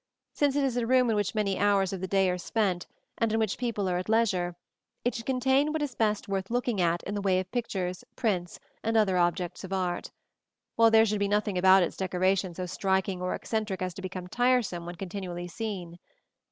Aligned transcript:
Since 0.33 0.55
it 0.55 0.63
is 0.63 0.77
a 0.77 0.87
room 0.87 1.11
in 1.11 1.15
which 1.15 1.35
many 1.35 1.59
hours 1.59 1.93
of 1.93 2.01
the 2.01 2.07
day 2.07 2.27
are 2.31 2.37
spent, 2.39 2.87
and 3.19 3.31
in 3.31 3.37
which 3.37 3.59
people 3.59 3.87
are 3.87 3.99
at 3.99 4.09
leisure, 4.09 4.55
it 5.05 5.13
should 5.13 5.27
contain 5.27 5.71
what 5.71 5.83
is 5.83 5.93
best 5.93 6.27
worth 6.27 6.49
looking 6.49 6.81
at 6.81 7.03
in 7.03 7.13
the 7.13 7.21
way 7.21 7.39
of 7.39 7.51
pictures, 7.51 8.03
prints, 8.15 8.59
and 8.83 8.97
other 8.97 9.19
objects 9.19 9.63
of 9.63 9.71
art; 9.71 10.09
while 10.75 10.89
there 10.89 11.05
should 11.05 11.19
be 11.19 11.27
nothing 11.27 11.55
about 11.55 11.83
its 11.83 11.97
decoration 11.97 12.55
so 12.55 12.65
striking 12.65 13.21
or 13.21 13.35
eccentric 13.35 13.83
as 13.83 13.93
to 13.93 14.01
become 14.01 14.25
tiresome 14.27 14.87
when 14.87 14.95
continually 14.95 15.47
seen. 15.47 15.99